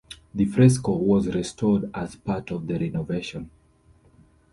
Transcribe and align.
The 0.33 0.45
fresco 0.45 0.93
was 0.95 1.27
restored 1.27 1.91
as 1.93 2.15
part 2.15 2.49
of 2.49 2.65
the 2.65 2.73
renovation. 2.79 3.51